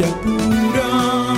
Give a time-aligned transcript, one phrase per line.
[0.00, 1.34] Pura.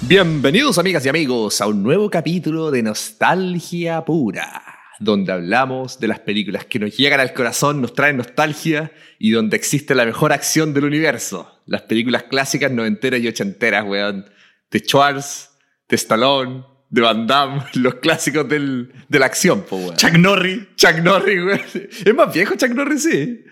[0.00, 4.60] Bienvenidos amigas y amigos a un nuevo capítulo de Nostalgia Pura,
[4.98, 8.90] donde hablamos de las películas que nos llegan al corazón, nos traen nostalgia
[9.20, 11.62] y donde existe la mejor acción del universo.
[11.66, 14.26] Las películas clásicas noventeras y ochenteras, weón.
[14.68, 15.50] De Schwartz,
[15.88, 19.96] de Stallone, de Van Damme, los clásicos del, de la acción, po, weón.
[19.96, 20.62] Chuck Norris.
[20.74, 21.60] Chuck Norris, weón.
[22.04, 23.44] Es más viejo Chuck Norris, sí.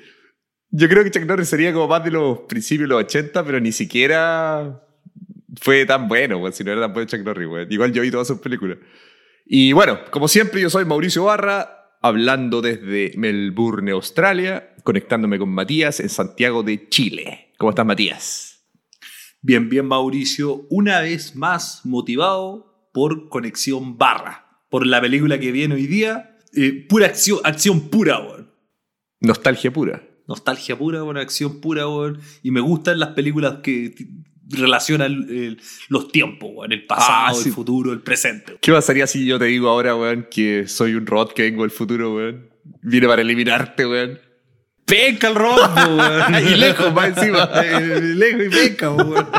[0.72, 3.60] Yo creo que Chuck Norris sería como más de los principios de los 80, pero
[3.60, 4.86] ni siquiera
[5.60, 7.66] fue tan bueno, weón, si no era tan bueno Chuck Norris, weón.
[7.70, 8.78] Igual yo vi todas sus películas.
[9.46, 15.98] Y bueno, como siempre, yo soy Mauricio Barra, hablando desde Melbourne, Australia, conectándome con Matías
[16.00, 17.52] en Santiago de Chile.
[17.58, 18.64] ¿Cómo estás, Matías?
[19.42, 20.66] Bien, bien, Mauricio.
[20.70, 24.46] Una vez más motivado por Conexión Barra.
[24.68, 26.38] Por la película que viene hoy día.
[26.54, 28.50] Eh, pura acción, acción pura, weón.
[29.20, 30.09] Nostalgia pura.
[30.30, 32.20] Nostalgia pura, weón, acción pura, weón.
[32.44, 33.92] Y me gustan las películas que
[34.48, 35.56] relacionan eh,
[35.88, 36.70] los tiempos, weón.
[36.72, 37.48] El pasado, Ah, sí.
[37.48, 38.56] el futuro, el presente.
[38.62, 41.72] ¿Qué pasaría si yo te digo ahora, weón, que soy un robot que vengo del
[41.72, 42.48] futuro, weón?
[42.82, 44.20] Vine para eliminarte, weón.
[44.84, 46.34] Penca el robot, weón.
[46.46, 47.50] Y lejos, más encima.
[47.64, 49.26] Eh, lejos y penca, weón.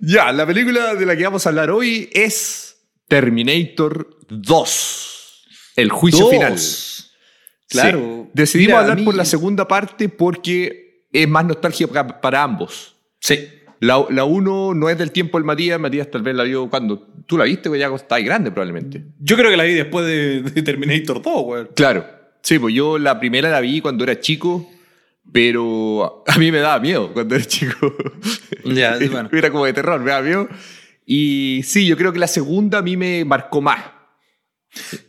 [0.00, 2.76] Ya, la película de la que vamos a hablar hoy es
[3.08, 5.72] Terminator 2.
[5.76, 6.30] El juicio Dos.
[6.30, 6.56] final.
[7.68, 8.24] Claro.
[8.26, 8.30] Sí.
[8.34, 12.96] Decidimos Mira, hablar mí- por la segunda parte porque es más nostalgia para, para ambos.
[13.20, 13.48] Sí.
[13.80, 15.78] La, la uno no es del tiempo del Matías.
[15.78, 19.04] Matías tal vez la vio cuando tú la viste, pues ya está grande probablemente.
[19.18, 21.70] Yo creo que la vi después de, de Terminator 2, weón.
[21.74, 22.06] Claro.
[22.42, 24.70] Sí, pues yo la primera la vi cuando era chico,
[25.32, 27.94] pero a mí me daba miedo cuando era chico.
[28.64, 29.28] Ya, sí, bueno.
[29.32, 30.48] Era como de terror, me daba miedo.
[31.04, 33.80] Y sí, yo creo que la segunda a mí me marcó más.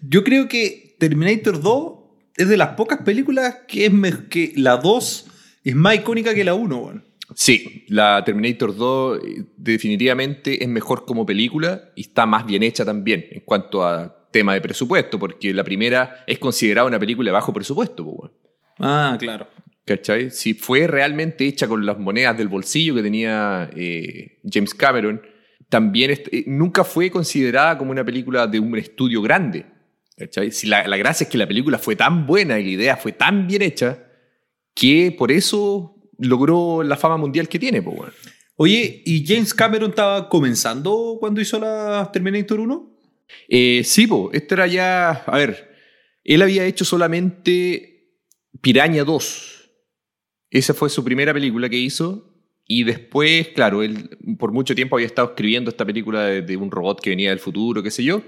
[0.02, 1.94] Yo creo que Terminator 2
[2.38, 3.92] es de las pocas películas que es
[4.30, 5.26] que la 2
[5.64, 7.04] es más icónica que la 1, weón.
[7.36, 12.86] Sí, la Terminator 2 eh, definitivamente es mejor como película y está más bien hecha
[12.86, 17.34] también en cuanto a tema de presupuesto, porque la primera es considerada una película de
[17.34, 18.06] bajo presupuesto.
[18.06, 18.32] pues, weón.
[18.80, 19.48] Ah, claro.
[19.84, 20.32] ¿Cachai?
[20.32, 25.22] Si fue realmente hecha con las monedas del bolsillo que tenía eh, James Cameron,
[25.70, 29.66] también eh, nunca fue considerada como una película de un estudio grande.
[30.18, 30.52] ¿Cachai?
[30.52, 33.12] Si la, la gracia es que la película fue tan buena y la idea fue
[33.12, 34.04] tan bien hecha
[34.74, 37.82] que por eso logró la fama mundial que tiene.
[37.82, 38.14] Pues, weón.
[38.56, 42.98] Oye, ¿y James Cameron estaba comenzando cuando hizo la Terminator 1?
[43.50, 45.12] Eh, sí, po, esto era ya.
[45.12, 45.76] A ver,
[46.24, 48.16] él había hecho solamente
[48.62, 49.70] Piraña 2.
[50.50, 52.34] Esa fue su primera película que hizo.
[52.66, 56.72] Y después, claro, él por mucho tiempo había estado escribiendo esta película de, de un
[56.72, 58.24] robot que venía del futuro, qué sé yo.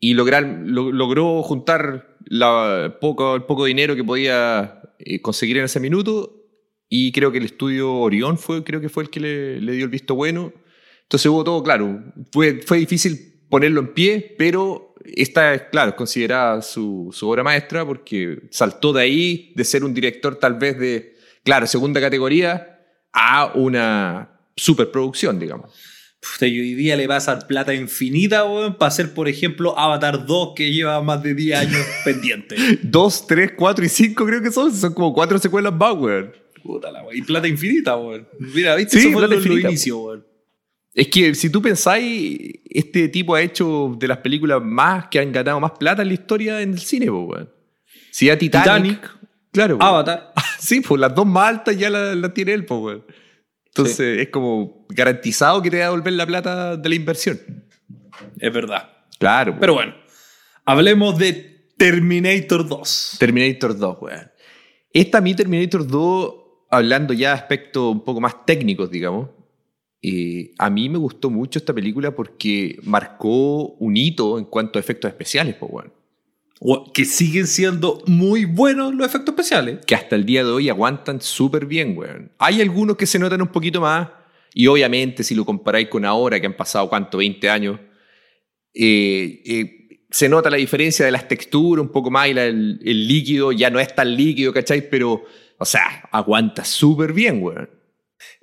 [0.00, 5.64] Y lograr, lo- logró juntar la, poco, el poco dinero que podía eh, conseguir en
[5.64, 6.36] ese minuto.
[6.88, 9.84] Y creo que el estudio Orión fue, creo que fue el que le, le dio
[9.84, 10.52] el visto bueno.
[11.02, 12.02] Entonces hubo todo, claro,
[12.32, 17.84] fue, fue difícil ponerlo en pie, pero esta es, claro, considerada su, su obra maestra
[17.84, 22.80] porque saltó de ahí, de ser un director tal vez de, claro, segunda categoría,
[23.12, 25.72] a una superproducción, digamos.
[26.20, 29.78] Puta, y hoy día le va a dar plata infinita, weón, para hacer, por ejemplo,
[29.78, 32.56] Avatar 2, que lleva más de 10 años pendiente.
[32.82, 36.32] Dos, tres, cuatro y cinco creo que son, son como cuatro secuelas más, weón.
[36.62, 37.16] Puta la weón.
[37.16, 38.28] Y plata infinita, weón.
[38.38, 39.00] Mira, ¿viste?
[39.00, 40.26] Sí, Eso fue infinita, inicios, weón.
[40.92, 42.38] Es que si tú pensáis,
[42.68, 46.14] este tipo ha hecho de las películas más que han ganado más plata en la
[46.14, 47.48] historia en el cine, weón.
[48.10, 49.18] Si ya Titanic, Titanic,
[49.52, 49.84] claro, po.
[49.84, 50.32] Avatar.
[50.58, 53.04] Sí, pues las dos más altas ya las la tiene él, pues, weón.
[53.68, 57.38] Entonces es como garantizado que te va a devolver la plata de la inversión.
[58.38, 58.88] Es verdad.
[59.18, 59.56] Claro.
[59.60, 59.94] Pero bueno,
[60.64, 63.16] hablemos de Terminator 2.
[63.18, 64.30] Terminator 2, weón.
[64.92, 66.34] Esta mí Terminator 2,
[66.70, 69.30] hablando ya de aspectos un poco más técnicos, digamos,
[70.02, 74.80] eh, a mí me gustó mucho esta película porque marcó un hito en cuanto a
[74.80, 75.92] efectos especiales, pues, weón.
[76.62, 79.78] O- Que siguen siendo muy buenos los efectos especiales.
[79.86, 82.32] que hasta el día de hoy aguantan súper bien, weón.
[82.38, 84.08] Hay algunos que se notan un poquito más,
[84.54, 87.18] y obviamente si lo comparáis con ahora, que han pasado, ¿cuánto?
[87.18, 87.78] 20 años,
[88.74, 89.76] eh, eh,
[90.10, 93.52] se nota la diferencia de las texturas un poco más y la- el, el líquido
[93.52, 94.88] ya no es tan líquido, ¿cachai?
[94.90, 95.24] Pero,
[95.58, 97.70] o sea, aguanta súper bien, weón.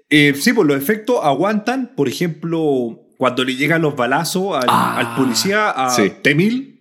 [0.09, 1.93] Eh, sí, pues los efectos aguantan.
[1.95, 6.09] Por ejemplo, cuando le llegan los balazos al, Ah, al policía, a sí.
[6.21, 6.79] T-1000,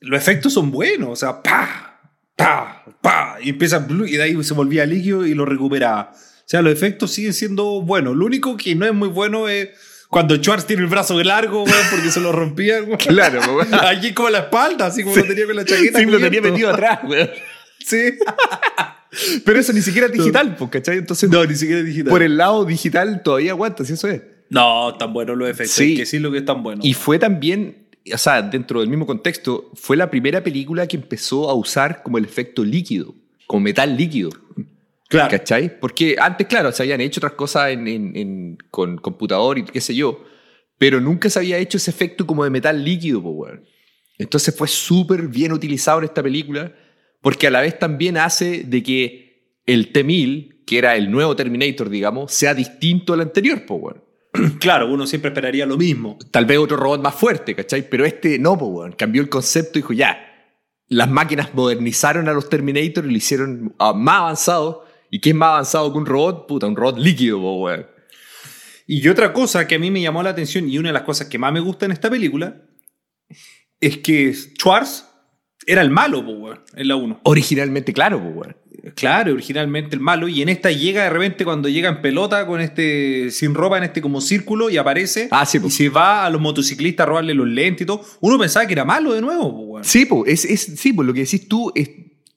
[0.00, 1.10] los efectos son buenos.
[1.10, 2.00] O sea, pa,
[2.36, 6.12] pa, pa, y empieza y de ahí se volvía líquido y lo recuperaba.
[6.44, 8.14] O sea, los efectos siguen siendo buenos.
[8.16, 9.70] Lo único que no es muy bueno es
[10.08, 12.82] cuando Schwartz tiene el brazo largo, weón, porque se lo rompía.
[12.82, 12.98] weón.
[12.98, 13.68] Claro, weón.
[13.80, 15.98] Allí como la espalda, así como lo tenía con la chaqueta.
[15.98, 17.30] Sí, lo tenía metido atrás, weón.
[17.84, 18.14] Sí.
[19.44, 20.98] Pero eso ni siquiera es digital, pues, ¿cachai?
[20.98, 22.10] Entonces, No, ni siquiera es digital.
[22.10, 24.22] por el lado digital todavía aguanta, si eso es.
[24.50, 25.74] No, tan buenos los efectos.
[25.76, 25.94] Sí.
[25.94, 26.80] Que decir lo que es tan bueno.
[26.84, 31.48] Y fue también, o sea, dentro del mismo contexto, fue la primera película que empezó
[31.48, 33.14] a usar como el efecto líquido,
[33.46, 34.30] como metal líquido.
[35.08, 35.30] Claro.
[35.30, 35.78] ¿Cachai?
[35.80, 39.80] Porque antes, claro, se habían hecho otras cosas en, en- en- con computador y qué
[39.80, 40.24] sé yo,
[40.78, 43.64] pero nunca se había hecho ese efecto como de metal líquido, weón.
[44.18, 46.72] Entonces fue súper bien utilizado en esta película,
[47.20, 51.88] porque a la vez también hace de que el T-1000, que era el nuevo Terminator,
[51.90, 54.02] digamos, sea distinto al anterior, weón.
[54.60, 56.18] Claro, uno siempre esperaría lo mismo.
[56.32, 57.88] Tal vez otro robot más fuerte, ¿cachai?
[57.88, 58.92] Pero este no, weón.
[58.92, 60.18] Cambió el concepto y dijo, ya,
[60.88, 64.83] las máquinas modernizaron a los Terminator y lo hicieron ah, más avanzado.
[65.14, 66.48] ¿Y qué es más avanzado que un robot?
[66.48, 67.86] Puta, un robot líquido, weón.
[68.84, 71.28] Y otra cosa que a mí me llamó la atención y una de las cosas
[71.28, 72.62] que más me gusta en esta película
[73.80, 75.04] es que Schwartz
[75.68, 77.20] era el malo, weón, en la 1.
[77.22, 78.56] Originalmente, claro, weón.
[78.96, 80.26] Claro, originalmente el malo.
[80.26, 83.84] Y en esta llega de repente cuando llega en pelota con este, sin ropa, en
[83.84, 85.28] este como círculo y aparece.
[85.30, 88.04] Ah, sí, y se va a los motociclistas a robarle los lentes y todo.
[88.18, 89.84] Uno pensaba que era malo de nuevo, po, weón.
[89.84, 91.88] Sí, po, es, es, sí, po, lo que decís tú es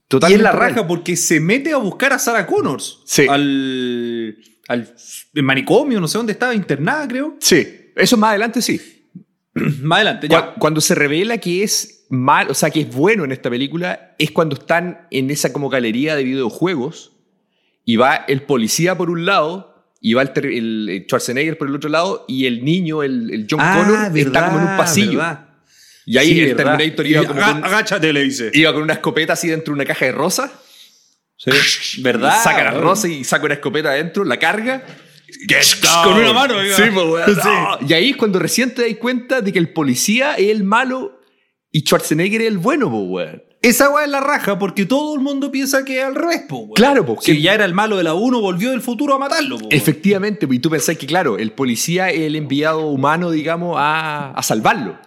[0.08, 0.70] Y totalmente es la real.
[0.70, 3.00] raja porque se mete a buscar a Sarah Connors.
[3.04, 3.26] Sí.
[3.28, 4.94] Al, al
[5.34, 7.36] manicomio, no sé dónde estaba, internada, creo.
[7.40, 8.80] Sí, eso más adelante sí.
[9.82, 10.54] Más adelante, ya.
[10.54, 14.30] Cuando se revela que es mal, o sea, que es bueno en esta película, es
[14.30, 17.12] cuando están en esa como galería de videojuegos
[17.84, 21.90] y va el policía por un lado y va el, el Schwarzenegger por el otro
[21.90, 25.22] lado y el niño, el, el John Connor, está como en un pasillo.
[25.22, 25.47] Ah, verdad.
[26.10, 26.56] Y ahí Sí, el.
[26.56, 28.50] Terminator iba Y como aga- con, Agáchate, le dice.
[28.54, 30.52] iba con una escopeta así dentro de una caja de rosa.
[31.36, 31.50] Sí,
[32.02, 32.42] ¿Verdad?
[32.42, 32.82] Saca la weón.
[32.82, 34.84] rosa y saca una escopeta adentro, la carga.
[36.04, 36.54] Con una mano.
[36.74, 37.24] Sí, pues.
[37.36, 37.86] Sí.
[37.88, 41.20] Y ahí es cuando recién te das cuenta de que el policía es el malo
[41.70, 43.42] y Schwarzenegger es el bueno, pues, weón.
[43.60, 46.58] Esa weá es la raja porque todo el mundo piensa que es al revés, po,
[46.58, 46.72] weón.
[46.74, 47.20] Claro, pues.
[47.24, 49.66] Que que- ya era el malo de la 1, volvió del futuro a matarlo, po,
[49.66, 49.72] weón.
[49.76, 54.30] Efectivamente, pues, y tú pensás que, claro, el policía es el enviado humano, digamos, a,
[54.30, 54.98] a salvarlo.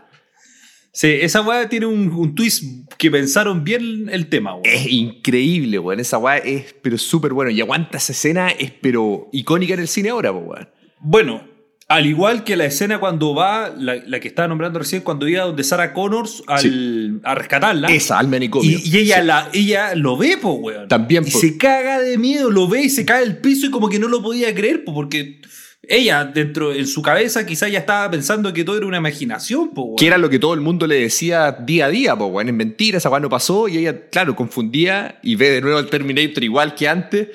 [0.93, 2.63] Sí, esa weá tiene un, un twist
[2.97, 4.65] que pensaron bien el tema, weón.
[4.65, 5.99] Es increíble, weón.
[6.01, 7.49] Esa weá es, pero súper bueno.
[7.51, 10.67] Y aguanta esa escena, es, pero icónica en el cine ahora, weón.
[10.99, 11.47] Bueno,
[11.87, 15.43] al igual que la escena cuando va, la, la que estaba nombrando recién, cuando iba
[15.43, 17.87] donde Sarah Connors al, a rescatarla.
[17.89, 18.77] Esa, al manicomio.
[18.83, 19.27] Y, y ella, Sí.
[19.27, 20.87] la, ella lo ve, po, weón.
[20.89, 23.87] También, Y se caga de miedo, lo ve y se cae al piso y como
[23.89, 25.39] que no lo podía creer, po, porque
[25.83, 29.81] ella, dentro, en su cabeza, quizás ya estaba pensando que todo era una imaginación, po,
[29.83, 29.95] weón.
[29.97, 32.47] Que era lo que todo el mundo le decía día a día, pues, weón.
[32.49, 33.67] Es mentira, esa no pasó.
[33.67, 37.29] Y ella, claro, confundía y ve de nuevo al Terminator igual que antes,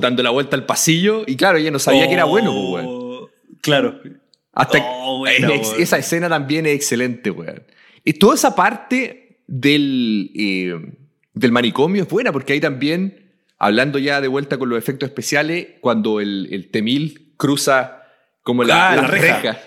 [0.00, 1.24] dando la vuelta al pasillo.
[1.26, 2.86] Y claro, ella no sabía que era bueno, pues, weón.
[2.88, 3.30] Oh,
[3.60, 4.00] Claro.
[4.52, 7.62] Hasta Oh, bueno, es- esa escena también es excelente, weón.
[8.04, 10.74] Y toda esa parte del, eh,
[11.34, 15.66] del manicomio es buena, porque ahí también, hablando ya de vuelta con los efectos especiales,
[15.80, 18.02] cuando el, el Temil cruza
[18.42, 19.36] como la, Ah, la la reja.
[19.40, 19.58] reja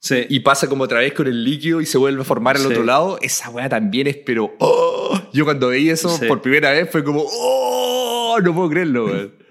[0.00, 0.26] Sí.
[0.28, 2.68] y pasa como otra vez con el líquido y se vuelve a formar al Sí.
[2.68, 5.18] otro lado, esa weá también es, pero ¡oh!
[5.32, 6.26] yo cuando veí eso Sí.
[6.26, 8.38] por primera vez fue como ¡oh!
[8.42, 9.34] No puedo creerlo, weón.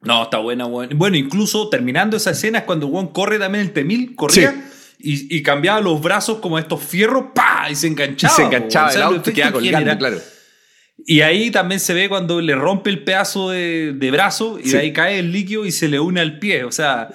[0.00, 0.90] No, está buena, weón.
[0.94, 4.54] Bueno, incluso terminando esa escena es cuando Juan corre también el Temil, corría
[4.98, 7.66] y, y cambiaba los brazos como estos fierros, ¡pa!
[7.70, 8.34] Y se Y enganchaba.
[8.34, 10.18] se po, enganchaba el auto y quedaba efectos que colgando, claro.
[11.06, 14.72] Y ahí también se ve cuando le rompe el pedazo de, de brazo y Sí.
[14.72, 16.64] de ahí cae el líquido y se le une al pie.
[16.64, 17.08] O sea,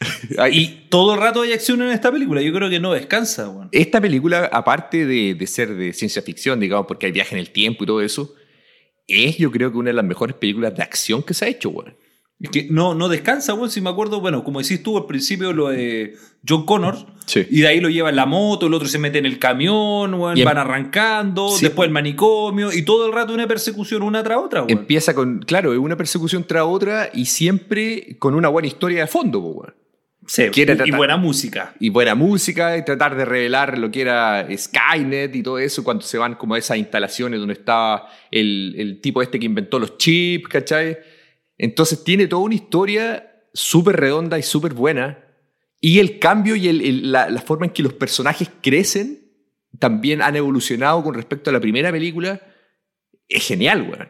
[0.50, 2.40] y todo el rato hay acción en esta película.
[2.42, 3.68] Yo creo que no descansa, weón.
[3.72, 7.50] Esta película, aparte de, de ser de ciencia ficción, digamos, porque hay viaje en el
[7.50, 8.34] tiempo y todo eso,
[9.06, 11.70] es yo creo que una de las mejores películas de acción que se ha hecho,
[11.70, 11.96] weón.
[12.38, 13.70] Es que no, no descansa, weón.
[13.70, 16.16] Si me acuerdo, bueno, como decís tú al principio, lo de
[16.46, 16.96] John Connor.
[17.24, 17.46] Sí.
[17.50, 20.12] Y de ahí lo lleva en la moto, el otro se mete en el camión,
[20.14, 21.64] weón, em- van arrancando, Sí.
[21.64, 24.70] después el manicomio, y todo el rato una persecución una tras otra, weón.
[24.70, 29.40] Empieza con, claro, una persecución tras otra y siempre con una buena historia de fondo,
[29.40, 29.74] weón.
[30.28, 31.74] Sí, quiere y buena música.
[31.78, 36.02] Y buena música y tratar de revelar lo que era Skynet y todo eso cuando
[36.02, 39.96] se van como a esas instalaciones donde estaba el, el tipo este que inventó los
[39.98, 40.98] chips, ¿cachai?
[41.58, 45.18] Entonces tiene toda una historia súper redonda y súper buena.
[45.80, 49.22] Y el cambio y el- el- la, la forma en que los personajes crecen
[49.78, 52.40] también han evolucionado con respecto a la primera película.
[53.28, 54.08] Es genial, weón.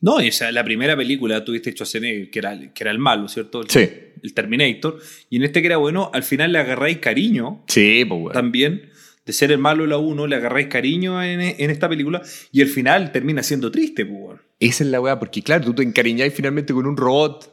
[0.00, 3.62] No, o sea, la primera película tuviste Schwarzenegger, que era, que era el malo, ¿cierto?
[3.62, 3.88] El, Sí.
[4.22, 4.98] el Terminator.
[5.30, 8.32] Y en este que era bueno, al final le agarráis cariño Sí, pues, weón.
[8.32, 8.90] también.
[9.26, 12.20] De ser el malo la 1, le agarráis cariño en, en esta película.
[12.52, 14.38] Y el final termina siendo triste, pues.
[14.68, 17.50] Esa es la weá, porque claro, tú te encariñás finalmente con un robot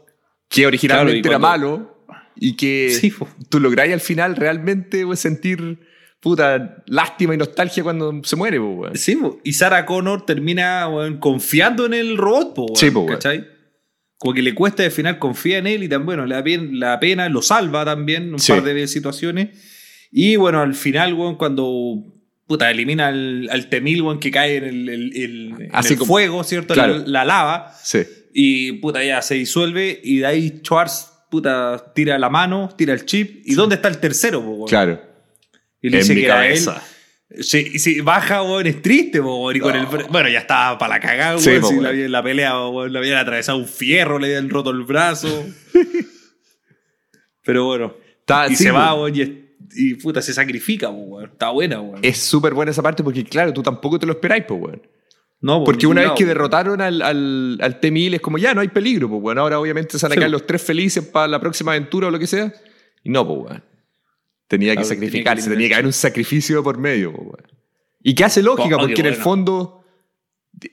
[0.49, 3.13] que originalmente Claro, era malo y que Sí,
[3.49, 5.79] tú lográis al final realmente pues, sentir
[6.19, 8.59] puta, lástima y nostalgia cuando se muere.
[8.93, 10.87] Sí, y Sarah Connor termina
[11.19, 12.89] confiando en el robot, Sí.
[13.07, 13.47] ¿cachai?
[14.19, 16.79] Como que le cuesta al final confía en él y también, bueno, le da bien-
[16.79, 18.51] la pena, lo salva también un Sí.
[18.51, 19.49] par de situaciones.
[20.11, 22.20] Y bueno, al final, cuando
[22.51, 26.73] puta, elimina al, al Temil, que cae en el, el- el- Así como- fuego, ¿cierto?
[26.73, 26.97] Claro.
[26.97, 27.73] La, la lava.
[27.81, 27.99] Sí.
[28.33, 33.05] Y puta, ya se disuelve y de ahí Schwartz, puta, tira la mano, tira el
[33.05, 33.41] chip.
[33.45, 34.65] ¿Y dónde está el tercero, po?
[34.65, 35.01] Claro.
[35.81, 36.49] Y le En dice mi que era él.
[36.65, 36.83] cabeza.
[37.39, 39.69] Sí, si baja, weón, es triste, weón, No.
[39.69, 41.63] el bueno, ya estaba para la cagada, Sí, weón.
[41.79, 41.83] weón.
[41.83, 45.45] la, la pelea, weón, le habían atravesado un fierro, le habían roto el brazo.
[47.43, 47.95] Pero bueno.
[48.19, 49.29] Está- y sí, se va, weón, y, es-
[49.75, 51.31] y puta, se sacrifica, weón.
[51.31, 51.99] Está buena, weón.
[52.01, 54.81] Es súper buena esa parte porque, claro, tú tampoco te lo esperáis, pues, weón.
[55.41, 58.53] no, po, Porque por una vez que derrotaron al, al, al T-1000 es como, ya,
[58.53, 59.37] no hay peligro, pues, weón.
[59.37, 62.19] Ahora obviamente se van a quedar los tres felices para la próxima aventura o lo
[62.19, 62.53] que sea.
[63.03, 63.63] Y no, pues, weón.
[64.47, 67.47] Tenía que Claro, tenía que sacrificarse, tenía que haber un sacrificio por medio, weón.
[68.03, 69.81] Y que hace lógica, Oh, porque en el fondo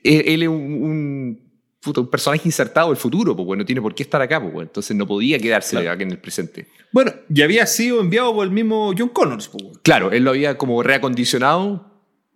[0.03, 1.48] él, él es un, un,
[1.85, 3.59] un personaje insertado del futuro, pues, weón.
[3.59, 4.67] No tiene por qué estar acá, pues.
[4.67, 5.91] Entonces no podía quedarse Claro.
[5.91, 6.67] acá en el presente.
[6.91, 9.79] Bueno, y había sido enviado por el mismo John Connors, weón.
[9.83, 11.85] Claro, él lo había como reacondicionado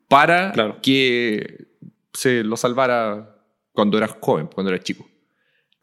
[0.07, 0.77] para Claro.
[0.81, 1.67] que
[2.13, 3.38] se lo salvara
[3.71, 5.07] cuando era joven, cuando era chico.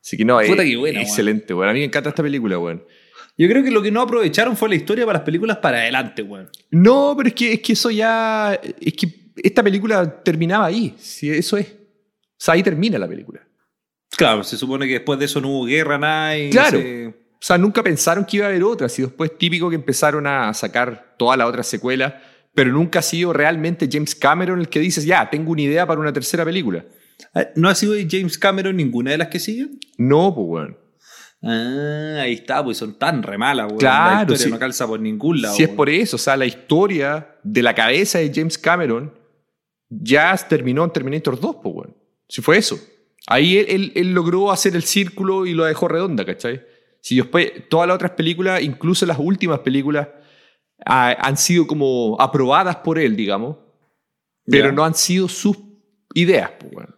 [0.02, 1.68] Así que no, es que buena, excelente, weón.
[1.68, 2.82] A mí me encanta esta película, weón.
[3.36, 6.22] Yo creo que lo que no aprovecharon fue la historia para las películas para adelante,
[6.22, 6.48] weón.
[6.70, 8.58] No, pero es que, es que eso ya.
[8.80, 10.94] Es que esta película terminaba ahí.
[10.98, 11.66] Sí, eso es.
[11.68, 13.46] O sea, ahí termina la película.
[14.20, 16.36] Claro, se supone que después de eso no hubo guerra, nada.
[16.38, 16.78] y Claro.
[16.78, 18.98] se- O sea, nunca pensaron que iba a haber otras.
[18.98, 22.20] Y después, típico que empezaron a sacar toda la otra secuela.
[22.54, 26.00] Pero nunca ha sido realmente James Cameron el que dices, ya, tengo una idea para
[26.00, 26.84] una tercera película.
[27.34, 29.78] Ah, ¿No ha sido James Cameron ninguna de las que siguen?
[29.96, 30.78] No, pues, weón.
[31.42, 33.78] Ah, ahí está, pues son tan re malas, weón.
[33.78, 34.50] Claro, La historia sí.
[34.50, 35.54] no calza por ningún lado.
[35.54, 39.14] Si es por eso, o sea, la historia de la cabeza de James Cameron
[39.88, 41.96] ya terminó en Terminator 2, pues, weón.
[42.28, 42.78] Si fue eso.
[43.30, 46.60] Ahí él, él- él logró hacer el círculo y lo dejó redonda, ¿cachai?
[47.00, 50.08] Si después, todas las otras películas, incluso las últimas películas,
[50.84, 53.56] ah, han sido como aprobadas por él, digamos,
[54.46, 54.72] pero Ya.
[54.72, 55.56] no han sido sus
[56.14, 56.94] ideas, pues, weón.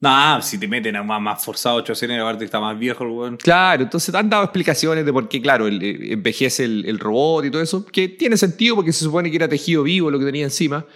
[0.00, 3.36] Nah, si te meten a más, más forzado escenas, aparte está más viejo el weón.
[3.36, 7.44] Claro, entonces han dado explicaciones de por qué, claro, el- eh, envejece el, el robot
[7.46, 10.24] y todo eso, que tiene sentido porque se supone que era tejido vivo lo que
[10.26, 10.86] tenía encima,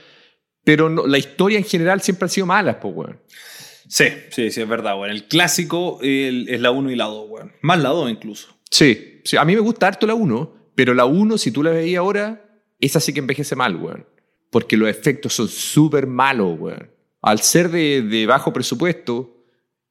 [0.64, 3.20] pero no- la historia en general siempre ha sido mala, pues, weón.
[3.90, 5.10] Sí, sí, sí, es verdad, weón.
[5.10, 7.52] El clásico el- es la 1 y la 2, weón.
[7.60, 8.56] Más la 2 incluso.
[8.70, 11.70] Sí, sí, a mí me gusta harto la 1, pero la 1, si tú la
[11.70, 12.44] veías ahora,
[12.78, 14.06] esa sí que envejece mal, weón.
[14.50, 16.90] Porque los efectos son súper malos, weón.
[17.20, 19.36] Al ser de, de bajo presupuesto,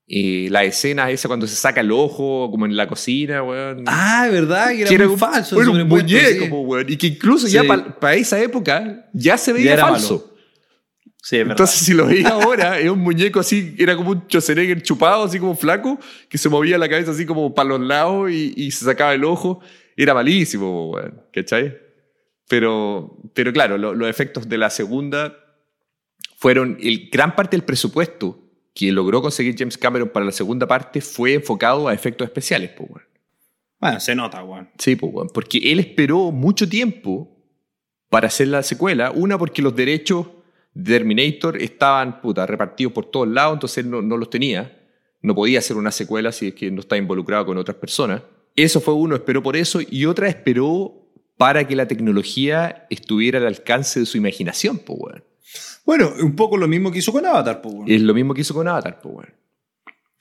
[0.07, 3.83] eh, la escena esa cuando se saca el ojo, como en la cocina, weón.
[3.85, 5.61] Ah, verdad, que era, que era muy un, falso.
[5.61, 6.49] era un muñeco, sí.
[6.51, 6.85] weón.
[6.89, 7.53] Y que incluso Sí.
[7.53, 10.28] ya para esa época ya se veía Ya falso.
[11.21, 11.51] Sí, es verdad.
[11.53, 15.37] Entonces, si lo veía ahora, es un muñeco así, era como un Schwarzenegger chupado, así
[15.39, 15.99] como flaco,
[16.29, 19.23] que se movía la cabeza así como para los lados y, y se sacaba el
[19.25, 19.59] ojo.
[19.97, 20.95] Era malísimo.
[21.33, 21.77] ¿Cachai?
[22.47, 25.35] Pero, pero claro, lo- los efectos de la segunda
[26.37, 26.77] fueron.
[26.81, 28.39] El, gran parte del presupuesto
[28.73, 33.03] que logró conseguir James Cameron para la segunda parte fue enfocado a efectos especiales, weón.
[33.79, 34.69] Bueno, se nota, weón.
[34.77, 37.37] Sí, pues, weón, porque él esperó mucho tiempo
[38.09, 39.11] para hacer la secuela.
[39.11, 40.38] Una, porque los derechos de
[40.73, 44.75] Terminator estaban puta, repartidos por todos lados, entonces él no, no los tenía.
[45.21, 48.21] No podía hacer una secuela si es que no está involucrado con otras personas.
[48.55, 49.79] Eso fue uno, esperó por eso.
[49.89, 50.99] Y otra, esperó
[51.37, 55.21] para que la tecnología estuviera al alcance de su imaginación, pues.
[55.85, 57.75] Bueno, un poco lo mismo que hizo con Avatar, pues.
[57.87, 59.27] Es lo mismo que hizo con Avatar, pues,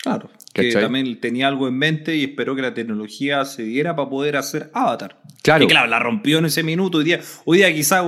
[0.01, 0.31] Claro.
[0.55, 0.83] Que ¿Cachai?
[0.83, 4.71] también tenía algo en mente y esperó que la tecnología se diera para poder hacer
[4.73, 5.21] Avatar.
[5.43, 5.65] Claro.
[5.65, 6.99] Y claro, la rompió en ese minuto.
[6.99, 8.05] Hoy día, hoy día quizás,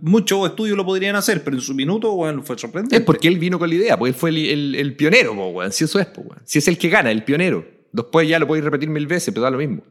[0.00, 2.96] muchos estudios lo podrían hacer, pero en su minuto, weón, fue sorprendente.
[2.96, 5.72] Es porque él vino con la idea, porque él fue el, el- el pionero, weón.
[5.72, 6.42] Si eso es, weón.
[6.44, 7.66] Si es el que gana, el pionero.
[7.92, 9.82] Después ya lo podéis repetir mil veces, pero da lo mismo.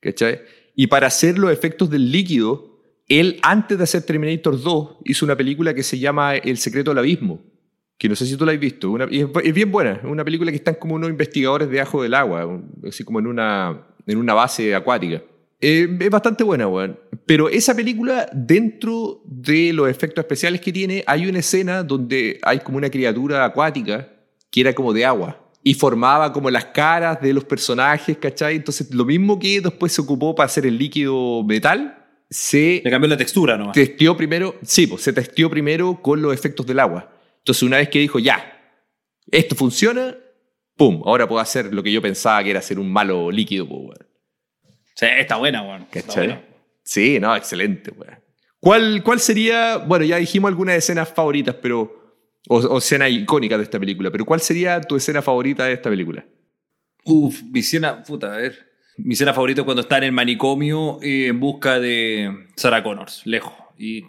[0.00, 0.40] ¿Cachai?
[0.76, 5.36] Y para hacer los efectos del líquido, él, antes de hacer Terminator 2, hizo una
[5.36, 7.42] película que se llama El secreto del abismo.
[7.98, 8.90] Que no sé si tú la has visto.
[8.90, 9.92] Una- y es, es bien buena.
[9.92, 13.26] Es una película que están como unos investigadores debajo del agua, un- así como en
[13.26, 15.22] una, en una base acuática.
[15.60, 16.98] Eh, es bastante buena, weón.
[17.24, 22.58] Pero esa película, dentro de los efectos especiales que tiene, hay una escena donde hay
[22.60, 24.08] como una criatura acuática
[24.50, 25.40] que era como de agua.
[25.62, 28.56] Y formaba como las caras de los personajes, ¿cachai?
[28.56, 33.08] Entonces, lo mismo que después se ocupó para hacer el líquido metal, se Le cambió
[33.08, 33.72] la textura nomás.
[33.72, 37.10] testeó primero, sí, pues se testeó primero con los efectos del agua.
[37.44, 38.58] Entonces, una vez que dijo, ya,
[39.30, 40.16] esto funciona,
[40.76, 43.80] pum, ahora puedo hacer lo que yo pensaba que era hacer un malo líquido, pues,
[43.80, 44.06] weón.
[44.94, 45.86] Sí, está buena, weón.
[46.14, 46.42] Buena.
[46.82, 48.18] Sí, no, excelente, weón.
[48.58, 52.16] ¿Cuál, ¿Cuál sería, bueno, ya dijimos algunas escenas favoritas, pero,
[52.48, 55.90] o, o escenas icónicas de esta película, pero ¿cuál sería tu escena favorita de esta
[55.90, 56.24] película?
[57.04, 58.73] Uf, mi escena, puta, a ver.
[58.96, 63.22] Mi escena favorita es cuando está en el manicomio eh, en busca de Sarah Connors,
[63.24, 63.52] lejos.
[63.76, 64.02] Y,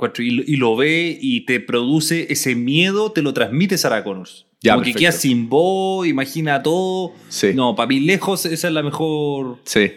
[0.58, 4.46] lo ve y te produce ese miedo, te lo transmite Sarah Connors.
[4.62, 5.00] Ya, Como que perfecto.
[5.00, 7.13] queda sin voz, imagina todo.
[7.30, 7.51] Sí.
[7.56, 9.92] No, para mí lejos esa es la mejor, Sí.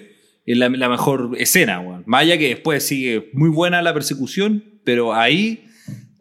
[0.47, 2.05] es la, la mejor escena, weón.
[2.11, 5.67] Allá que después sigue muy buena la persecución, pero ahí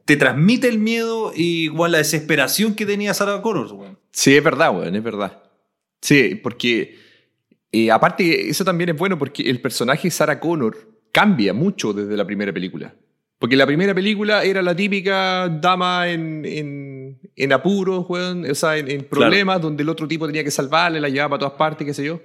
[0.04, 3.98] te transmite el miedo y igual la desesperación que tenía Sarah Connors, weón.
[4.12, 5.42] Sí, es verdad, weón, es verdad.
[6.02, 6.96] Sí, porque
[7.72, 10.78] eh, aparte eso también es bueno porque el personaje Sarah Connor
[11.12, 12.94] cambia mucho desde la primera película.
[13.40, 18.78] Porque la primera película era la típica dama en, en, en apuros, weón, o sea,
[18.78, 21.86] en, en problemas, donde el otro tipo tenía que salvarle, la llevaba para todas partes,
[21.86, 22.20] qué sé yo.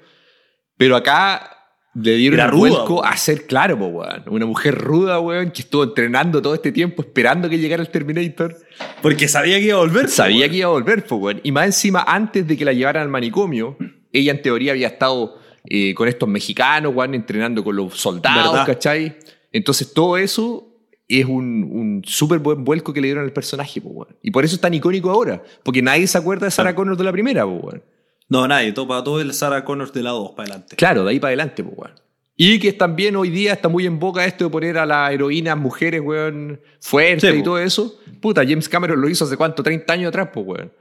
[0.79, 1.51] Pero acá
[1.95, 4.25] le dieron ruda, vuelco a ser claro, po, weón.
[4.29, 8.57] Una mujer ruda, weón, que estuvo entrenando todo este tiempo esperando que llegara el Terminator.
[9.03, 10.09] Porque sabía que iba a volver.
[10.09, 11.41] Sabía que iba a volver, weón.
[11.43, 13.77] Y más encima, antes de que la llevaran al manicomio,
[14.13, 18.67] ella en teoría había estado eh, con estos mexicanos, weón, entrenando con los soldados, ¿Verdad?
[18.67, 19.17] ¿cachai?
[19.53, 20.69] Entonces todo eso
[21.09, 24.17] es un, un súper buen vuelco que le dieron al personaje, weón.
[24.23, 27.05] Y por eso es tan icónico ahora, porque nadie se acuerda de Sarah Connor de
[27.05, 27.83] la primera, weón.
[28.29, 30.77] No, nadie, todo, para todo el Sarah Connors de la 2 para adelante.
[30.77, 31.93] Claro, de ahí para adelante, weón.
[32.35, 35.57] Y que también hoy día está muy en boca esto de poner a las heroínas
[35.59, 37.45] mujeres, weón, fuertes Sí, y po.
[37.45, 38.01] todo eso.
[38.21, 40.73] Puta, James Cameron lo hizo hace cuánto, 30 años atrás, pues, weón.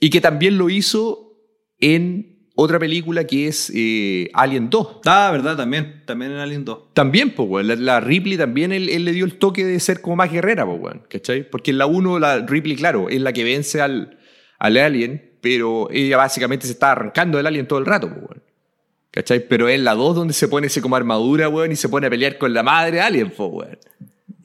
[0.00, 1.38] Y que también lo hizo
[1.78, 5.00] en otra película que es eh, Alien 2.
[5.04, 6.02] Ah, verdad, también.
[6.06, 6.94] También en Alien 2.
[6.94, 7.68] También, pues, weón.
[7.68, 10.64] La, la Ripley también él, él le dio el toque de ser como más guerrera,
[10.66, 11.02] pues, weón.
[11.08, 11.48] ¿Cachai?
[11.48, 14.18] Porque en la 1, la Ripley, claro, es la que vence al,
[14.58, 18.42] al Alien, pero ella básicamente se está arrancando del Alien todo el rato, pues, weón.
[19.10, 19.46] ¿Cachai?
[19.48, 22.06] Pero es en la 2 donde se pone ese como armadura, weón, y se pone
[22.06, 23.78] a pelear con la madre Alien, pues, weón.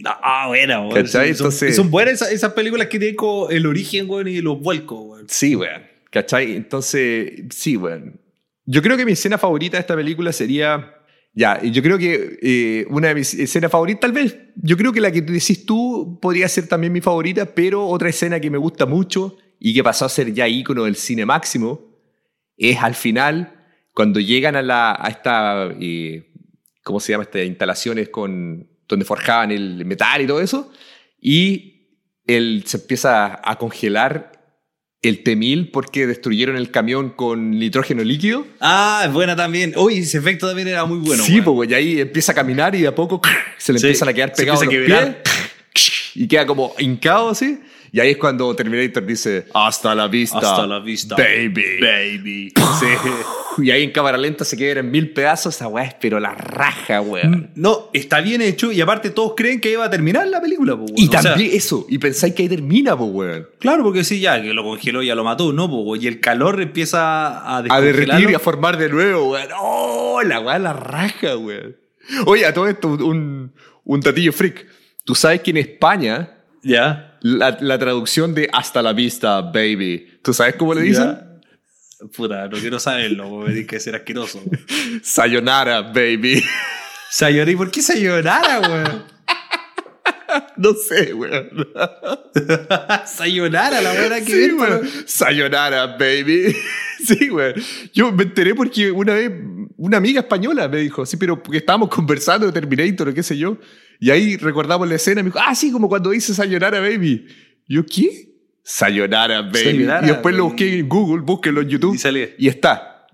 [0.06, 0.94] Ah, buena, weón.
[0.96, 1.34] ¿Cachai?
[1.34, 4.60] Son, Entonces- son buenas esas, esas películas que tienen como el origen, weón, y los
[4.60, 5.26] vuelcos, weón.
[5.30, 5.90] Sí, weón.
[6.12, 6.56] ¿Cachai?
[6.56, 8.20] Entonces, sí, weón.
[8.66, 10.96] Yo creo que mi escena favorita de esta película sería.
[11.34, 15.00] Ya, yo creo que eh, una de mis escenas favoritas, tal vez, yo creo que
[15.00, 18.86] la que decís tú podría ser también mi favorita, pero otra escena que me gusta
[18.86, 21.96] mucho y que pasó a ser ya ícono del cine máximo
[22.58, 26.34] es al final, cuando llegan a, la, a esta, eh,
[26.84, 27.24] ¿cómo se llama?
[27.24, 30.70] Estas instalaciones con, donde forjaban el metal y todo eso,
[31.20, 31.88] y
[32.28, 34.31] él se empieza a congelar
[35.02, 38.46] el T-1000 porque destruyeron el camión con nitrógeno líquido.
[38.60, 39.74] Ah, es buena también.
[39.76, 42.76] Uy, ese efecto también era muy bueno, sí, pues, güey, y ahí empieza a caminar
[42.76, 43.22] y de a poco
[43.58, 45.16] se le Sí, empiezan a quedar pegados los empieza a pies
[46.16, 47.60] y queda como hincado así.
[47.94, 51.16] Y ahí es cuando Terminator dice, hasta la vista, Hasta la vista.
[51.18, 51.64] baby.
[51.82, 52.54] Baby.
[52.80, 52.86] Sí.
[53.64, 56.34] Y ahí en cámara lenta se quedan en mil pedazos, esa weá es pero la
[56.34, 57.52] raja, weón.
[57.56, 60.78] No, está bien hecho y aparte todos creen que iba a terminar la película, Y
[60.78, 61.12] weón.
[61.12, 63.50] Sea, también eso, y pensáis que ahí termina, weón.
[63.60, 65.66] claro, porque sí, ya, que lo congeló, ya lo mató, ¿no?
[65.66, 69.50] Weón, y el calor empieza a A derretir y a formar de nuevo, weón.
[69.60, 70.22] ¡Oh!
[70.24, 71.76] La weá, la raja, weón.
[72.26, 73.52] Oye, a todo esto, un,
[73.84, 74.66] un tatillo freak.
[75.04, 77.11] Tú sabes que en España, Ya.
[77.22, 81.06] La, la traducción de hasta la vista, baby, ¿tú sabes cómo le dicen?
[81.06, 81.28] Ya.
[82.16, 84.42] Puta, no quiero saberlo, weón, me dice que ser asqueroso.
[85.04, 86.44] Sayonara, baby.
[87.12, 89.04] Sayonara, ¿y por qué Sayonara, weón?
[90.58, 91.50] no sé, weón.
[93.06, 94.72] Sayonara, la buena que Sí, weón.
[94.72, 94.90] weón.
[95.06, 96.56] Sayonara, baby.
[97.06, 97.54] Sí, güey.
[97.94, 99.32] Yo me enteré porque una vez
[99.78, 103.38] una amiga española me dijo, sí, pero porque estábamos conversando de Terminator o qué sé
[103.38, 103.58] yo.
[104.02, 107.28] Y ahí recordamos la escena y me dijo, ah, sí, como cuando dice Sayonara, baby.
[107.68, 108.34] Yo, ¿qué?
[108.64, 109.64] Sayonara, baby.
[109.64, 111.96] Sayonara, y después lo busqué en Google, búsquelo en YouTube.
[111.96, 112.36] Y sale.
[112.40, 113.06] Y está.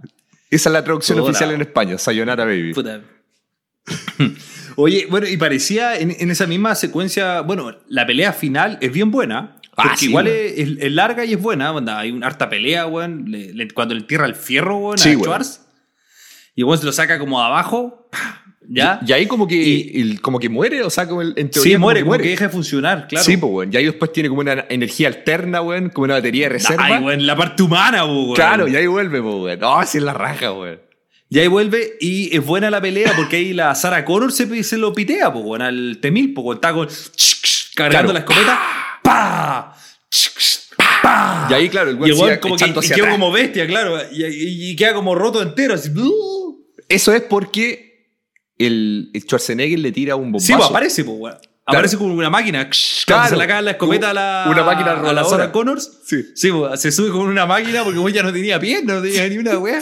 [0.49, 1.29] Esa es la traducción Puta.
[1.29, 2.73] oficial en España, Sayonara, baby.
[2.73, 3.01] Puta.
[4.77, 9.11] Oye, bueno, y parecía en, en esa misma secuencia, bueno, la pelea final es bien
[9.11, 9.57] buena.
[9.75, 11.71] Ah, Porque sí, igual es, es- es larga y es buena.
[11.71, 13.25] onda, hay una harta pelea, weón.
[13.29, 15.13] le- le- cuando le tierra el fierro, weón, Sí, a.
[15.15, 15.61] Schwarz.
[16.55, 18.07] Y weón se lo saca como de abajo.
[18.11, 18.46] ¡pah!
[18.69, 18.99] ¿Ya?
[19.07, 21.63] Y ahí como que, Y- el- como que muere, o sea, como el- en teoría
[21.71, 23.23] sí, como muere, que como que deja de funcionar, claro.
[23.25, 23.73] Sí, pues, weón.
[23.73, 26.83] Y ahí después tiene como una energía alterna, weón, como una batería de reserva.
[26.85, 28.33] Ay, weón, la parte humana, weón.
[28.35, 29.59] Claro, y ahí vuelve, pues, weón.
[29.59, 30.81] No, así es la raja, weón.
[31.29, 34.77] Y ahí vuelve y es buena la pelea porque ahí la Sarah Connor se, se
[34.77, 36.87] lo pitea, pues, weón, al Temil, pues, weón, está con,
[37.75, 38.13] cargando Claro.
[38.13, 38.59] la escopeta.
[39.03, 39.73] ¡Pa!
[41.01, 41.47] ¡Pa!
[41.49, 43.13] Y ahí, claro, el Y weón el weón sigue como que y hacia queda atrás.
[43.19, 43.97] como bestia, claro.
[44.11, 45.89] Y, y- y queda como roto entero, así.
[46.89, 47.86] Eso es porque
[48.57, 50.45] el, el Schwarzenegger le tira un bombazo.
[50.45, 51.37] Sí, pues aparece, pues, weón.
[51.65, 52.69] Aparece como una máquina.
[53.05, 53.29] Claro.
[53.29, 55.23] se le cae la escopeta a la, Una máquina a la.
[55.25, 55.99] Sarah Connors.
[56.05, 56.23] Sí.
[56.33, 59.27] Sí, pues, se sube con una máquina porque weón ya no tenía pierna, no tenía
[59.27, 59.79] ni una weá.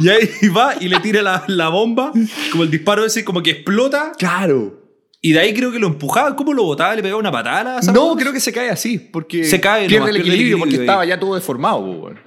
[0.00, 2.12] Y ahí va y le tira la, la bomba,
[2.52, 4.12] como el disparo ese, como que explota.
[4.16, 4.80] Claro.
[5.20, 6.34] Y de ahí creo que lo empujaba.
[6.34, 6.94] ¿Cómo lo botaba?
[6.94, 7.78] ¿Le pegaba una patada?
[7.78, 10.34] a No, creo que se cae así, porque Se cae pierde nomás, el pierde el
[10.34, 12.18] equilibrio, porque equilibrio estaba ya todo deformado, po, weón.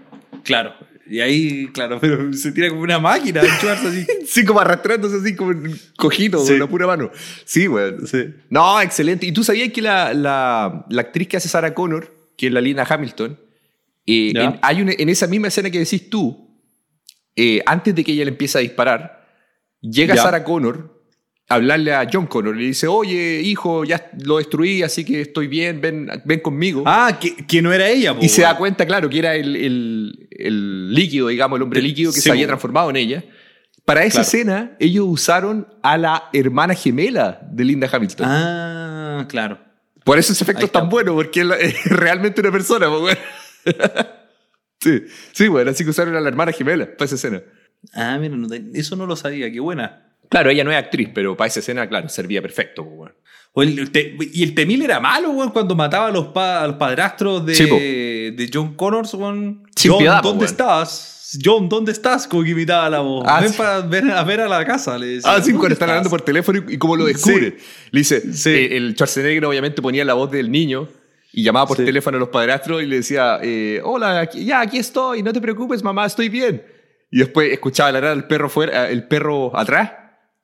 [0.43, 0.73] Claro.
[1.07, 3.41] Y ahí, claro, pero se tira como una máquina.
[3.59, 4.05] Schwarz así.
[4.25, 5.53] Sí, como arrastrándose así como
[5.97, 6.53] cojito, Sí.
[6.53, 7.11] con la pura mano.
[7.45, 8.07] Sí, weón.
[8.07, 8.25] Sí.
[8.49, 9.25] No, excelente.
[9.27, 12.59] ¿Y tú sabías que la, la, la actriz que hace Sarah Connor, que es la
[12.61, 13.39] Lina Hamilton,
[14.07, 16.49] eh, en, hay una- en esa misma escena que decís tú,
[17.35, 19.27] eh, antes de que ella le empiece a disparar,
[19.81, 20.23] llega Ya.
[20.23, 20.94] Sarah Connor
[21.47, 25.79] hablarle a John Connor le dice, oye, hijo, ya lo destruí, así que estoy bien,
[25.81, 26.83] ven, ven conmigo.
[26.85, 29.55] Ah, que, que no era ella, po, y se da cuenta, claro, que era el,
[29.55, 33.23] el- el líquido, digamos, el hombre El- líquido que sí, se había transformado en ella.
[33.85, 34.21] Para esa Claro.
[34.23, 38.25] escena, ellos usaron a la hermana gemela de Linda Hamilton.
[38.27, 39.59] Ah, claro.
[40.03, 43.07] Por eso ese efecto es tan bueno, porque es, realmente una persona, po.
[44.81, 47.41] Sí, sí, bueno, así que usaron a la hermana gemela para esa escena.
[47.93, 48.35] Ah, mira,
[48.73, 49.51] eso no lo sabía.
[49.51, 50.04] Qué buena.
[50.29, 53.13] Claro, ella no es actriz, pero para esa escena, claro, servía perfecto, po, weón.
[54.33, 57.55] Y el Temil era malo, weón, cuando mataba a los, pa- a los padrastros de,
[57.55, 59.63] Sí, de John Connors, weón.
[59.75, 60.51] Sin John, piedad, ¿dónde weón.
[60.51, 61.39] estás?
[61.43, 62.27] John, ¿dónde estás?
[62.27, 63.25] Como que imitaba la voz.
[63.27, 63.57] Ah, Ven sí.
[63.57, 64.97] para ver, a ver a la casa.
[64.97, 67.57] Le decía, Ah, sí, ¿dónde cuando están hablando por teléfono y, y cómo lo descubre.
[67.91, 68.49] Le dice, Sí.
[68.51, 70.87] eh, el Schwarzenegger obviamente ponía la voz del niño
[71.33, 74.77] y llamaba por teléfono a los padrastros y le decía, eh, hola, aquí- ya, aquí
[74.77, 76.63] estoy, no te preocupes, mamá, estoy bien.
[77.11, 79.91] Y después escuchaba ladrar al perro fuera, el perro atrás.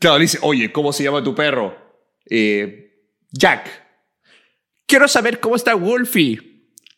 [0.02, 1.76] Claro, le dice, oye, ¿cómo se llama tu perro?
[2.30, 2.92] Eh,
[3.32, 3.70] Jack.
[4.86, 6.42] Quiero saber cómo está Wolfie.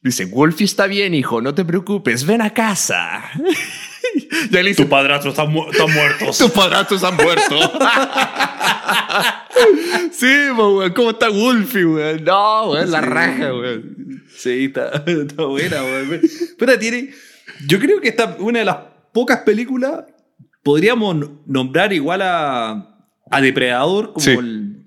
[0.01, 3.23] Dice, Wolfie está bien, hijo, no te preocupes, ven a casa.
[4.15, 6.25] y le dice, Tu padrastro está, mu- está muerto.
[6.37, 7.55] tus padrastros han muerto.
[10.11, 10.91] sí, weón.
[10.93, 12.23] ¿Cómo está Wolfie, weón?
[12.23, 13.05] No, weón, la Sí.
[13.05, 14.23] raja, weón.
[14.35, 16.21] Sí, está, está buena, weón.
[16.57, 17.11] Pero tiene.
[17.67, 18.77] Yo creo que esta una de las
[19.13, 20.05] pocas películas.
[20.63, 22.92] Podríamos nombrar igual a,
[23.35, 24.31] a Depredador, como Sí.
[24.31, 24.83] el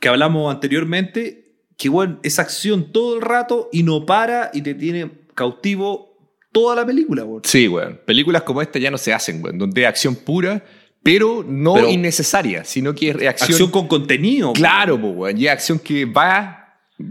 [0.00, 1.36] que hablamos anteriormente.
[1.76, 6.10] Que bueno, es acción todo el rato y no para y te tiene cautivo
[6.52, 7.42] toda la película, weón.
[7.44, 8.00] Sí, weón.
[8.04, 9.56] Películas como esta ya no se hacen, weón.
[9.58, 10.62] Donde es acción pura,
[11.02, 13.50] pero no Pero- innecesaria, sino que es acción.
[13.52, 14.52] Acción con contenido.
[14.52, 15.38] Claro, po, weón.
[15.38, 16.56] Y es acción que va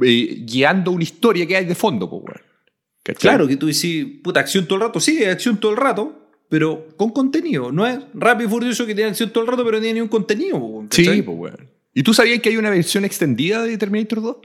[0.05, 2.41] eh, guiando una historia que hay de fondo, po, weón.
[3.01, 3.21] ¿Cachai?
[3.21, 4.99] Claro, que tú decís, puta, acción todo el rato.
[4.99, 6.18] Sí, es acción todo el rato,
[6.49, 7.71] pero con contenido.
[7.71, 10.01] No es rápido y furioso que tiene acción todo el rato, pero no tiene ni
[10.01, 10.57] un contenido.
[10.89, 11.21] Sí, ¿cachai?
[11.21, 11.69] weón.
[11.93, 14.37] ¿Y tú sabías que hay una versión extendida de Terminator 2?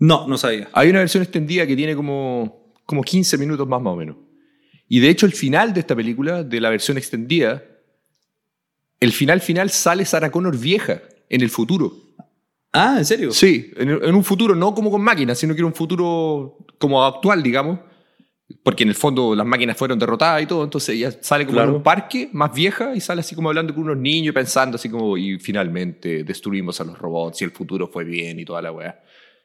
[0.00, 0.68] No, no sabía.
[0.72, 4.16] Hay una versión extendida que tiene como, como 15 minutos más, más o menos.
[4.88, 7.62] Y de hecho, el final de esta película, de la versión extendida,
[8.98, 11.92] el final final sale Sarah Connor vieja en el futuro.
[12.72, 13.30] Ah, ¿en serio?
[13.32, 17.04] Sí, en, en un futuro no como con máquinas, sino que era un futuro como
[17.04, 17.78] actual, digamos.
[18.62, 21.70] Porque en el fondo las máquinas fueron derrotadas y todo, entonces ella sale como Claro.
[21.70, 24.88] en un parque más vieja y sale así como hablando con unos niños pensando así
[24.88, 28.72] como, y finalmente destruimos a los robots y el futuro fue bien y toda la
[28.72, 29.00] weá.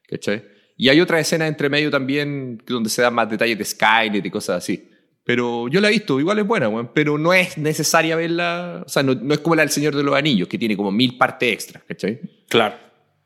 [0.07, 0.43] ¿Cachai?
[0.77, 4.29] Y hay otra escena entre medio también donde se dan más detalles de Skynet y
[4.29, 4.89] cosas así.
[5.23, 6.91] Pero yo la he visto, igual es buena, weón.
[6.93, 8.83] Pero no es necesaria verla.
[8.85, 10.91] O sea, no, no es como la del Señor de los Anillos, que tiene como
[10.91, 12.19] mil partes extras, ¿cachai?
[12.49, 12.75] Claro.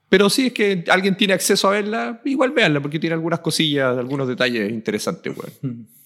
[0.09, 3.95] Pero sí es que alguien tiene acceso a verla, igual véanla, porque tiene algunas cosillas,
[3.97, 5.87] algunos detalles interesantes, weón.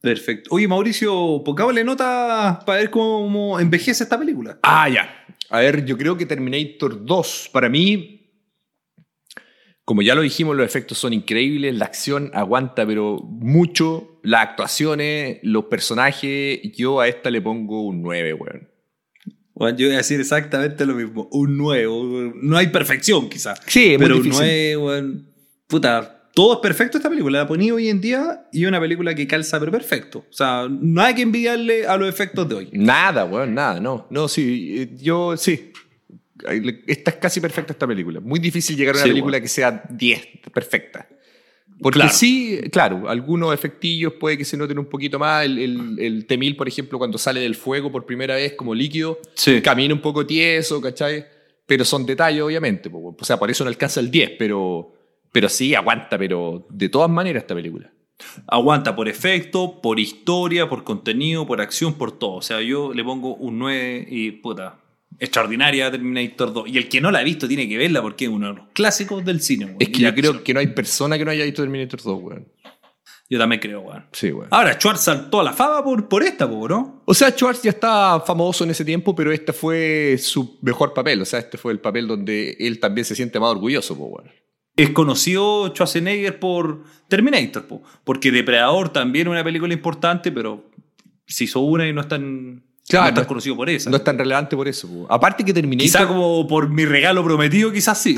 [0.00, 0.48] Perfecto.
[0.54, 4.58] Oye, Mauricio, pongámosle nota para ver cómo envejece esta película.
[4.62, 5.26] Ah, ya.
[5.50, 8.30] A ver, yo creo que Terminator 2, para mí,
[9.84, 15.40] como ya lo dijimos, los efectos son increíbles, la acción aguanta, pero mucho, las actuaciones,
[15.42, 18.69] los personajes, yo a esta le pongo un 9, weón.
[19.60, 21.28] Bueno, yo voy a decir exactamente lo mismo.
[21.32, 22.32] Un nuevo.
[22.42, 23.60] No hay perfección, quizás.
[23.66, 24.44] Sí, es muy Pero un difícil.
[24.46, 24.86] nuevo.
[24.86, 25.26] weón.
[25.66, 27.40] Puta, todo es perfecto esta película.
[27.40, 30.20] La poní hoy en día y una película que calza pero perfecto.
[30.30, 32.68] O sea, no hay que envidiarle a los efectos de hoy.
[32.72, 34.06] Nada, weón, nada, no.
[34.10, 35.72] No, sí, eh, yo sí.
[36.46, 38.18] Ahí le- Esta es casi perfecta esta película.
[38.18, 39.42] Muy difícil llegar a una Sí, película weón.
[39.42, 41.06] que sea 10 perfecta.
[41.82, 42.12] Porque Claro.
[42.12, 45.44] sí, claro, algunos efectillos puede que se noten un poquito más.
[45.44, 49.18] El, el, el Temil, por ejemplo, cuando sale del fuego por primera vez como líquido,
[49.34, 49.62] Sí.
[49.62, 51.24] camina un poco tieso, ¿cachai?
[51.66, 52.90] Pero son detalles, obviamente.
[52.92, 54.92] O sea, por eso no alcanza el 10, pero,
[55.32, 57.90] pero sí aguanta, pero de todas maneras esta película.
[58.46, 62.34] Aguanta por efecto, por historia, por contenido, por acción, por todo.
[62.34, 64.78] O sea, yo le pongo un 9 y puta.
[65.20, 66.68] Extraordinaria Terminator 2.
[66.68, 68.68] Y el que no la ha visto tiene que verla porque es uno de los
[68.72, 69.76] clásicos del cine.
[69.78, 72.48] Es que yo creo que no hay persona que no haya visto Terminator 2, weón.
[73.28, 74.06] Yo también creo, weón.
[74.12, 74.48] Sí, weón.
[74.50, 77.02] Ahora, Schwartz saltó a la fama por, por esta, po, ¿no?
[77.04, 81.20] O sea, Schwartz ya estaba famoso en ese tiempo, pero este fue su mejor papel.
[81.20, 84.30] O sea, este fue el papel donde él también se siente más orgulloso, weón.
[84.74, 90.70] Es conocido Schwarzenegger por Terminator, po, porque Depredador también es una película importante, pero
[91.26, 93.88] se hizo una y no es tan, Claro, no es tan no- conocido por eso.
[93.90, 94.88] No es tan relevante por eso.
[94.88, 95.06] po.
[95.08, 95.84] Aparte que Terminator.
[95.86, 98.16] Quizá como por mi regalo prometido, quizás sí.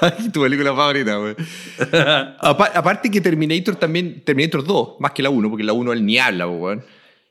[0.00, 1.34] pero- tu película favorita, güey.
[1.92, 6.04] Apa- aparte que Terminator también, Terminator 2, más que la 1, porque la 1 él
[6.06, 6.84] ni habla, weón.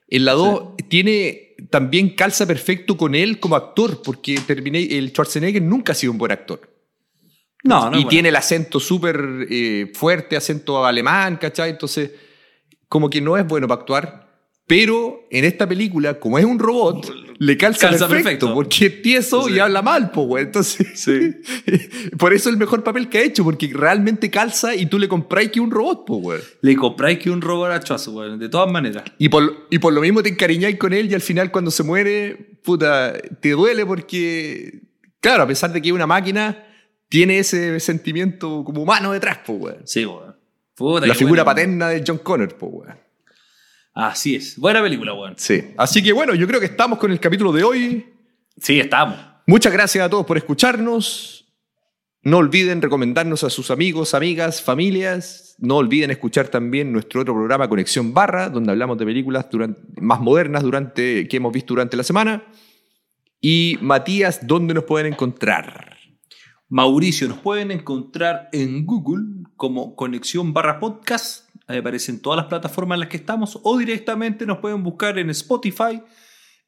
[0.08, 5.62] En la 2 tiene, también calza perfecto con él como actor, porque Termina- el Schwarzenegger
[5.62, 6.62] nunca ha sido un buen actor.
[7.64, 7.98] no, no.
[7.98, 11.70] y tiene el acento súper eh, fuerte, acento alemán, ¿cachai?
[11.72, 12.12] Entonces,
[12.90, 14.33] como que no es bueno para actuar.
[14.66, 18.54] Pero en esta película, como es un robot, le calza, Calza perfecto, perfecto.
[18.54, 19.56] porque es tieso Sí.
[19.56, 20.44] y habla mal, pues, güey.
[20.46, 21.32] Entonces, Sí.
[22.18, 25.50] por eso el mejor papel que ha hecho, porque realmente calza y tú le compráis
[25.52, 26.40] que es un robot, pues, güey.
[26.62, 28.40] Le compráis que un robot a Chuazo, weón.
[28.40, 29.04] De todas maneras.
[29.18, 31.84] Y por, y por lo mismo te encariñáis con él y al final cuando se
[31.84, 34.80] muere, puta, te duele porque,
[35.20, 36.66] claro, a pesar de que es una máquina,
[37.10, 39.76] tiene ese sentimiento como humano detrás, pues, güey.
[39.84, 40.38] Sí, weón.
[40.74, 43.04] Puta, La figura buena, paterna de John Connor, pues, weón.
[43.94, 44.58] Así es.
[44.58, 45.36] Buena película, weón.
[45.38, 45.64] Sí.
[45.78, 48.06] Así que bueno, yo creo que estamos con el capítulo de hoy.
[48.58, 49.18] Sí, estamos.
[49.46, 51.40] Muchas gracias a todos por escucharnos.
[52.24, 55.56] No olviden recomendarnos a sus amigos, amigas, familias.
[55.60, 60.22] No olviden escuchar también nuestro otro programa Conexión Barra, donde hablamos de películas durante- más
[60.22, 62.44] modernas durante, que hemos visto durante la semana.
[63.42, 65.98] Y Matías, ¿dónde nos pueden encontrar?
[66.70, 69.26] Mauricio, nos pueden encontrar en Google
[69.58, 71.43] como Conexión barra podcast.
[71.68, 73.60] Ahí aparecen todas las plataformas en las que estamos.
[73.64, 76.02] O directamente nos pueden buscar en Spotify,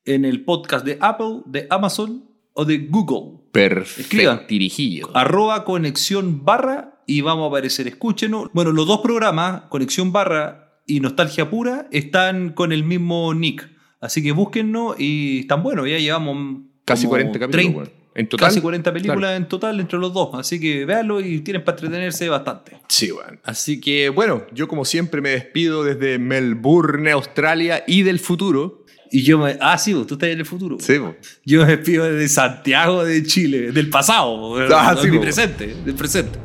[0.06, 3.42] en el podcast de Apple, de Amazon o de Google.
[3.52, 4.02] Perfecto.
[4.02, 4.42] Escriban.
[4.48, 5.12] Dirigido.
[5.14, 7.88] Arroba Conexión barra y vamos a aparecer.
[7.88, 8.50] Escúchenos.
[8.54, 13.70] Bueno, los dos programas, Conexión barra y Nostalgia Pura, están con el mismo nick.
[14.00, 15.90] Así que búsquennos y están buenos.
[15.90, 17.52] Ya llevamos Casi como 40 capítulos.
[17.52, 18.05] 30, weón.
[18.16, 18.48] En total.
[18.48, 19.36] Casi 40 películas Claro.
[19.36, 20.30] en total entre los dos.
[20.34, 22.80] Así que véanlo y tienen para entretenerse bastante.
[22.88, 23.38] Sí, bueno.
[23.44, 28.86] Así que, bueno, yo como siempre me despido desde Melbourne, Australia y del futuro.
[29.12, 29.58] Y yo me.
[29.62, 30.78] Ah, sí, vos, tú estás en el futuro.
[30.80, 31.16] Sí, po.
[31.46, 35.26] Yo me despido desde Santiago de Chile, del pasado, Ah, no, sí, mi vos.
[35.26, 36.40] presente, del presente.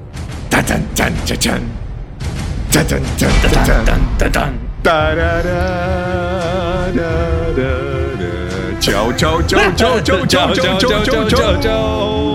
[0.48, 1.62] Ta tan tan cha chan.
[2.72, 4.70] Ta tan tan chan.
[4.83, 5.18] Tan,
[8.81, 12.30] 嚼嚼嚼嚼嚼嚼嚼嚼嚼嚼